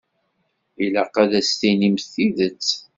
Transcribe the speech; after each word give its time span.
Ilaq 0.83 1.15
ad 1.23 1.31
as-tinimt 1.39 2.05
tidet. 2.13 2.67